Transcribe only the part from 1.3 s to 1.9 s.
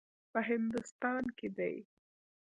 کې دی.